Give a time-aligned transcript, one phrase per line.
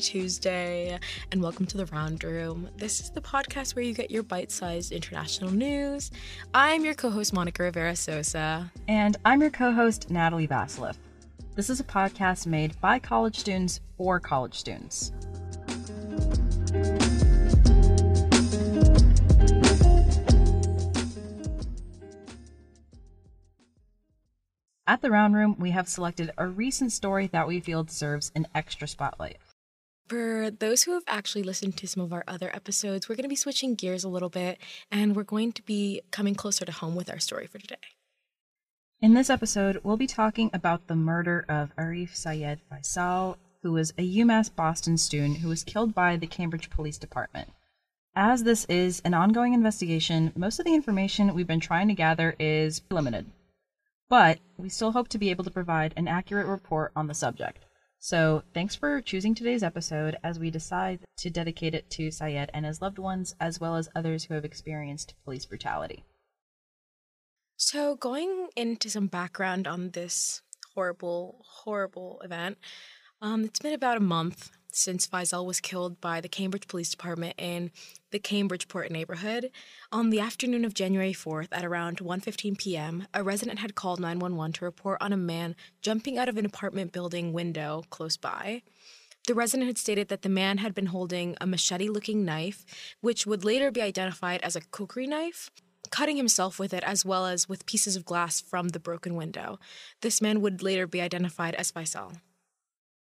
[0.00, 0.98] Tuesday,
[1.30, 2.68] and welcome to the Round Room.
[2.76, 6.10] This is the podcast where you get your bite sized international news.
[6.54, 8.72] I'm your co host, Monica Rivera Sosa.
[8.88, 10.96] And I'm your co host, Natalie Vasileff.
[11.54, 15.12] This is a podcast made by college students for college students.
[24.86, 28.48] At the Round Room, we have selected a recent story that we feel deserves an
[28.54, 29.36] extra spotlight.
[30.10, 33.28] For those who have actually listened to some of our other episodes, we're going to
[33.28, 34.58] be switching gears a little bit
[34.90, 37.76] and we're going to be coming closer to home with our story for today.
[39.00, 43.92] In this episode, we'll be talking about the murder of Arif Sayed Faisal, who was
[43.92, 47.48] a UMass Boston student who was killed by the Cambridge Police Department.
[48.16, 52.34] As this is an ongoing investigation, most of the information we've been trying to gather
[52.40, 53.26] is limited
[54.10, 57.64] but we still hope to be able to provide an accurate report on the subject.
[58.02, 62.64] So, thanks for choosing today's episode as we decide to dedicate it to Sayed and
[62.64, 66.02] his loved ones, as well as others who have experienced police brutality.
[67.58, 70.40] So, going into some background on this
[70.74, 72.56] horrible, horrible event,
[73.20, 77.34] um, it's been about a month since Faisal was killed by the Cambridge Police Department
[77.38, 77.70] in
[78.10, 79.50] the Cambridgeport neighborhood.
[79.92, 84.52] On the afternoon of January 4th at around 1:15 p.m., a resident had called 911
[84.54, 88.62] to report on a man jumping out of an apartment building window close by.
[89.26, 92.64] The resident had stated that the man had been holding a machete-looking knife,
[93.00, 95.50] which would later be identified as a kukri knife
[95.90, 99.58] cutting himself with it as well as with pieces of glass from the broken window.
[100.00, 102.16] This man would later be identified as Faisal.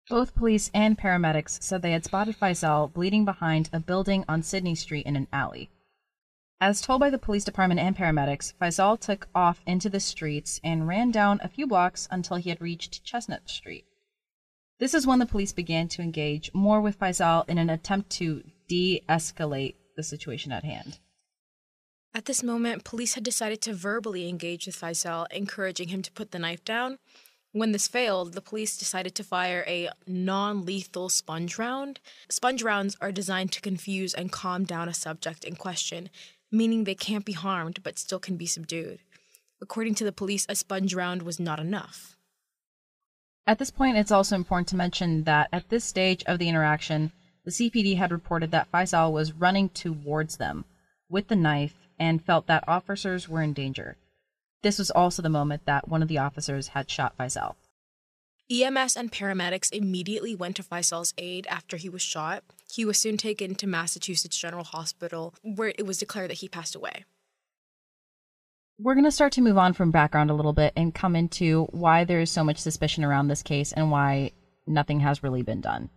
[0.10, 4.76] Both police and paramedics said they had spotted Faisal bleeding behind a building on Sidney
[4.76, 5.70] Street in an alley.
[6.60, 10.88] As told by the police department and paramedics, Faisal took off into the streets and
[10.88, 13.86] ran down a few blocks until he had reached Chestnut Street.
[14.80, 18.44] This is when the police began to engage more with Faisal in an attempt to
[18.68, 21.00] de escalate the situation at hand.
[22.14, 26.32] At this moment, police had decided to verbally engage with Faisal, encouraging him to put
[26.32, 26.98] the knife down,
[27.54, 32.00] when this failed, the police decided to fire a non lethal sponge round.
[32.30, 36.10] Sponge rounds are designed to confuse and calm down a subject in question,
[36.52, 39.00] meaning they can't be harmed but still can be subdued.
[39.62, 42.16] According to the police, a sponge round was not enough.
[43.46, 47.12] At this point, it's also important to mention that at this stage of the interaction,
[47.44, 50.64] the CPD had reported that Faisal was running towards them
[51.10, 53.98] with the knife and felt that officers were in danger.
[54.64, 57.56] This was also the moment that one of the officers had shot Faisal.
[58.52, 62.44] EMS and paramedics immediately went to Faisal's aid after he was shot.
[62.70, 66.76] He was soon taken to Massachusetts General Hospital, where it was declared that he passed
[66.76, 67.06] away.
[68.78, 71.66] We're going to start to move on from background a little bit and come into
[71.72, 74.32] why there is so much suspicion around this case and why
[74.68, 75.90] nothing has really been done.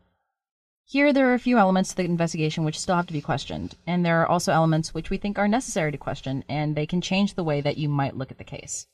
[0.87, 3.75] Here, there are a few elements to the investigation which still have to be questioned,
[3.87, 7.01] and there are also elements which we think are necessary to question, and they can
[7.01, 8.87] change the way that you might look at the case.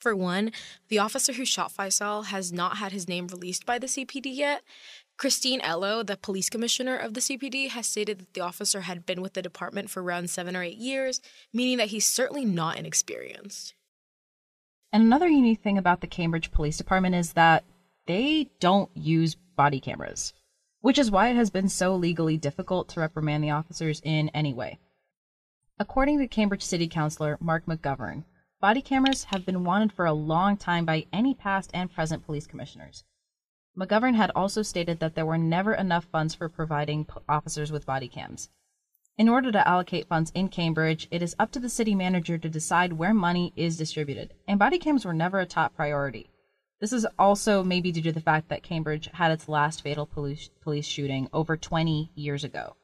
[0.00, 0.50] For one,
[0.88, 4.62] the officer who shot Faisal has not had his name released by the CPD yet.
[5.16, 9.22] Christine Elow, the police commissioner of the CPD, has stated that the officer had been
[9.22, 11.20] with the department for around seven or eight years,
[11.52, 13.74] meaning that he's certainly not inexperienced.
[14.92, 17.64] And another unique thing about the Cambridge Police Department is that
[18.06, 20.34] they don't use body cameras
[20.84, 24.52] which is why it has been so legally difficult to reprimand the officers in any
[24.52, 24.78] way.
[25.78, 28.24] According to Cambridge City Councilor Mark McGovern,
[28.60, 32.46] body cameras have been wanted for a long time by any past and present police
[32.46, 33.02] commissioners.
[33.74, 38.06] McGovern had also stated that there were never enough funds for providing officers with body
[38.06, 38.50] cams.
[39.16, 42.48] In order to allocate funds in Cambridge, it is up to the city manager to
[42.50, 46.28] decide where money is distributed, and body cams were never a top priority.
[46.80, 50.50] This is also maybe due to the fact that Cambridge had its last fatal police,
[50.60, 52.76] police shooting over 20 years ago.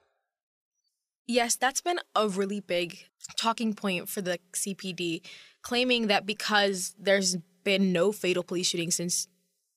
[1.26, 3.04] Yes, that's been a really big
[3.36, 5.22] talking point for the CPD,
[5.62, 9.28] claiming that because there's been no fatal police shooting since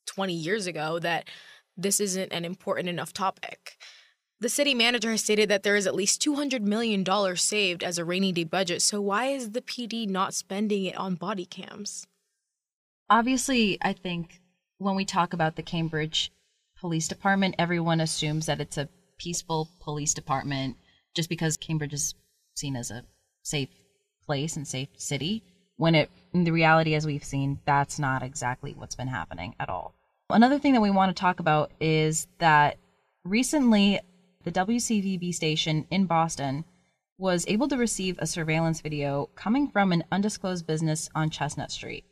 [0.08, 1.28] 20 years ago, that
[1.78, 3.78] this isn't an important enough topic.
[4.40, 7.06] The city manager has stated that there is at least $200 million
[7.36, 11.16] saved as a rainy day budget, so why is the PD not spending it on
[11.16, 12.08] body cams?
[13.10, 14.42] Obviously, I think
[14.78, 16.32] when we talk about the Cambridge
[16.80, 20.78] Police Department, everyone assumes that it's a peaceful police department
[21.16, 22.14] just because Cambridge is
[22.56, 23.04] seen as a
[23.44, 23.70] safe
[24.26, 25.44] place and safe city.
[25.78, 29.70] When it, in the reality, as we've seen, that's not exactly what's been happening at
[29.70, 29.96] all.
[30.30, 32.78] Another thing that we want to talk about is that
[33.24, 34.00] recently
[34.44, 36.66] the WCVB station in Boston
[37.18, 42.04] was able to receive a surveillance video coming from an undisclosed business on Chestnut Street.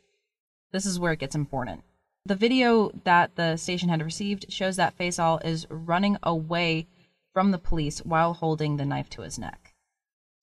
[0.72, 1.82] This is where it gets important.
[2.24, 6.86] The video that the station had received shows that Faisal is running away
[7.32, 9.74] from the police while holding the knife to his neck.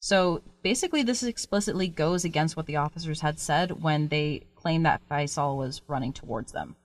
[0.02, 5.08] So basically, this explicitly goes against what the officers had said when they claimed that
[5.10, 6.76] Faisal was running towards them.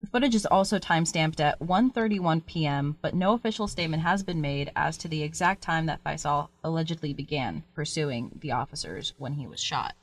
[0.00, 4.70] The footage is also timestamped at 1:31 p.m., but no official statement has been made
[4.76, 9.60] as to the exact time that Faisal allegedly began pursuing the officers when he was
[9.60, 9.94] shot.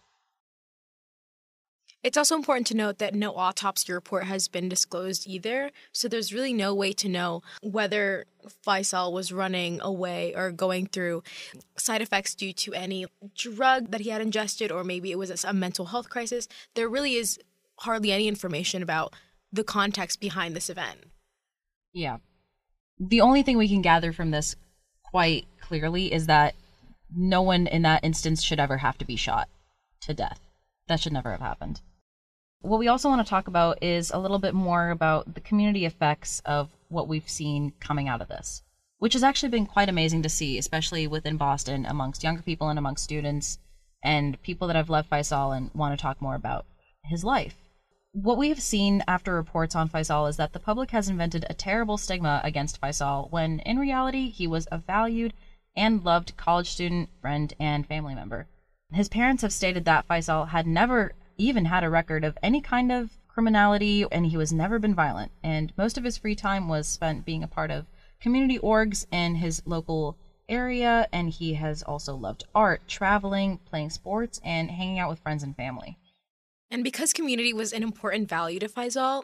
[2.05, 6.31] It's also important to note that no autopsy report has been disclosed either, so there's
[6.31, 8.25] really no way to know whether
[8.63, 11.23] Faisal was running away or going through
[11.79, 15.51] side effects due to any drug that he had ingested, or maybe it was a
[15.51, 16.47] mental health crisis.
[16.75, 17.39] There really is
[17.79, 19.15] hardly any information about
[19.51, 21.05] the context behind this event.
[21.91, 22.17] Yeah.
[22.99, 24.55] The only thing we can gather from this
[25.05, 26.53] quite clearly is that
[27.11, 29.49] no one in that instance should ever have to be shot
[30.01, 30.39] to death.
[30.87, 31.81] That should never have happened.
[32.61, 35.85] What we also want to talk about is a little bit more about the community
[35.85, 38.63] effects of what we've seen coming out of this,
[38.97, 42.79] which has actually been quite amazing to see, especially within Boston amongst younger people and
[42.79, 43.59] amongst students
[44.03, 46.65] and people that have left Faisal and want to talk more about
[47.03, 47.55] his life.
[48.13, 51.53] What we have seen after reports on Faisal is that the public has invented a
[51.53, 55.33] terrible stigma against Faisal when in reality he was a valued
[55.75, 58.47] and loved college student, friend, and family member.
[58.93, 62.91] His parents have stated that Faisal had never even had a record of any kind
[62.91, 65.31] of criminality and he was never been violent.
[65.43, 67.85] And most of his free time was spent being a part of
[68.21, 70.17] community orgs in his local
[70.47, 75.43] area and he has also loved art traveling playing sports and hanging out with friends
[75.43, 75.97] and family.
[76.71, 79.23] And because community was an important value to faisal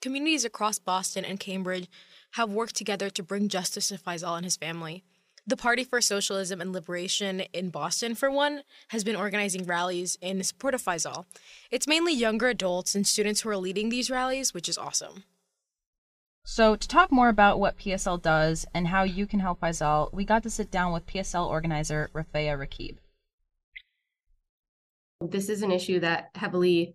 [0.00, 1.88] communities across boston and cambridge
[2.32, 5.02] have worked together to bring justice to faisal and his family
[5.48, 10.42] the Party for Socialism and Liberation in Boston, for one, has been organizing rallies in
[10.42, 11.24] support of Faisal.
[11.70, 15.24] It's mainly younger adults and students who are leading these rallies, which is awesome.
[16.44, 20.24] So, to talk more about what PSL does and how you can help Faisal, we
[20.24, 22.96] got to sit down with PSL organizer Rafeya Raquib.
[25.20, 26.94] This is an issue that heavily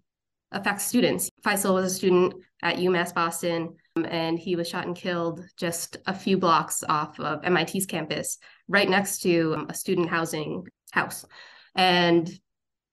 [0.51, 1.29] affects students.
[1.43, 6.13] Faisal was a student at UMass Boston, and he was shot and killed just a
[6.13, 8.37] few blocks off of MIT's campus,
[8.67, 11.25] right next to um, a student housing house.
[11.75, 12.29] And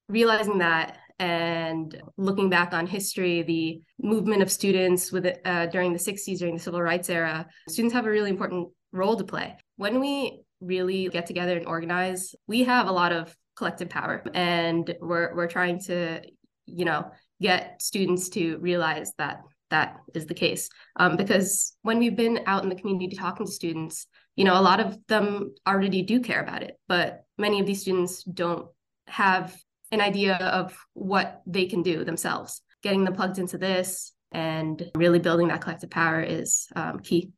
[0.08, 5.98] realizing that and looking back on history, the movement of students with uh, during the
[5.98, 9.56] 60s, during the civil rights era, students have a really important role to play.
[9.76, 14.94] When we really get together and organize, we have a lot of collective power, and
[15.00, 16.22] we're we're trying to,
[16.64, 17.10] you know,
[17.40, 20.68] get students to realize that that is the case.
[20.96, 24.06] Um, because when we've been out in the community talking to students,
[24.36, 27.80] you know, a lot of them already do care about it, but many of these
[27.80, 28.68] students don't
[29.06, 29.56] have
[29.92, 32.62] an idea of what they can do themselves.
[32.82, 37.32] Getting them plugged into this and really building that collective power is um, key.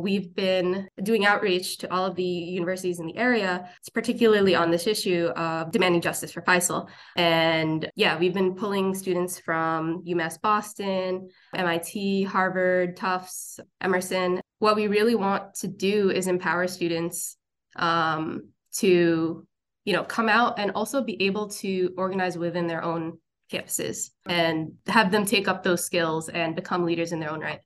[0.00, 4.88] We've been doing outreach to all of the universities in the area, particularly on this
[4.88, 6.88] issue of demanding justice for Faisal.
[7.16, 14.40] And yeah, we've been pulling students from UMass Boston, MIT, Harvard, Tufts, Emerson.
[14.58, 17.36] What we really want to do is empower students
[17.76, 18.48] um,
[18.78, 19.46] to,
[19.84, 23.18] you know, come out and also be able to organize within their own
[23.52, 27.60] campuses and have them take up those skills and become leaders in their own right.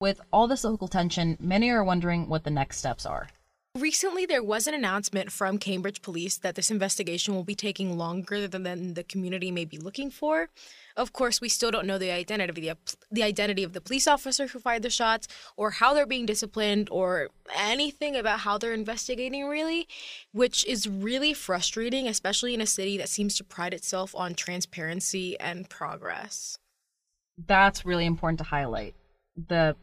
[0.00, 3.28] With all this local tension, many are wondering what the next steps are.
[3.78, 8.48] Recently, there was an announcement from Cambridge Police that this investigation will be taking longer
[8.48, 10.48] than the community may be looking for.
[10.96, 14.08] Of course, we still don't know the identity of the, the identity of the police
[14.08, 18.72] officer who fired the shots, or how they're being disciplined, or anything about how they're
[18.72, 19.86] investigating, really,
[20.32, 25.38] which is really frustrating, especially in a city that seems to pride itself on transparency
[25.38, 26.58] and progress.
[27.36, 28.94] That's really important to highlight.
[29.36, 29.76] The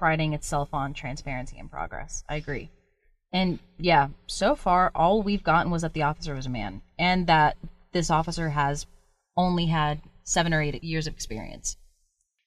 [0.00, 2.24] priding itself on transparency and progress.
[2.26, 2.70] I agree.
[3.34, 7.26] And yeah, so far all we've gotten was that the officer was a man and
[7.26, 7.58] that
[7.92, 8.86] this officer has
[9.36, 11.76] only had seven or eight years of experience.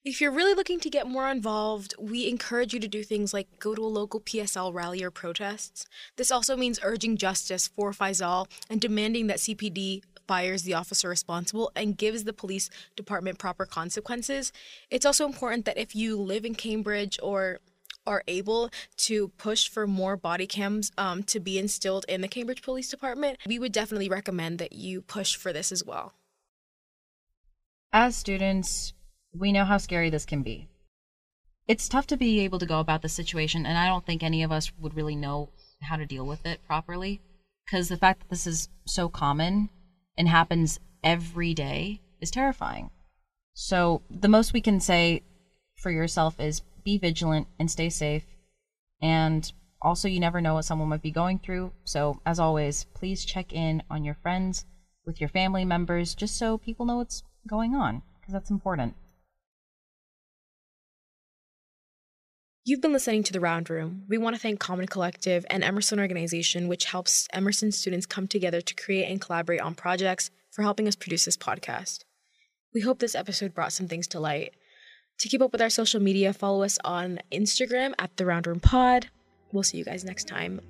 [0.04, 3.60] If you're really looking to get more involved, we encourage you to do things like
[3.60, 5.86] go to a local PSL rally or protests.
[6.16, 11.70] This also means urging justice for Faisal and demanding that CPD fires the officer responsible
[11.74, 14.52] and gives the police department proper consequences.
[14.90, 17.60] It's also important that if you live in Cambridge or
[18.06, 22.62] are able to push for more body cams um, to be instilled in the Cambridge
[22.62, 26.12] Police Department, we would definitely recommend that you push for this as well.
[27.92, 28.92] As students,
[29.32, 30.68] we know how scary this can be.
[31.66, 34.42] It's tough to be able to go about the situation, and I don't think any
[34.42, 35.50] of us would really know
[35.80, 37.22] how to deal with it properly.
[37.64, 39.70] Because the fact that this is so common
[40.16, 42.90] and happens every day is terrifying.
[43.54, 45.22] So, the most we can say
[45.76, 48.24] for yourself is be vigilant and stay safe.
[49.00, 51.72] And also, you never know what someone might be going through.
[51.84, 54.64] So, as always, please check in on your friends,
[55.06, 58.94] with your family members, just so people know what's going on, because that's important.
[62.66, 64.04] You've been listening to The Round Room.
[64.08, 68.62] We want to thank Common Collective and Emerson Organization, which helps Emerson students come together
[68.62, 72.04] to create and collaborate on projects, for helping us produce this podcast.
[72.72, 74.54] We hope this episode brought some things to light.
[75.18, 78.60] To keep up with our social media, follow us on Instagram at The Round Room
[78.60, 79.08] Pod.
[79.52, 80.62] We'll see you guys next time.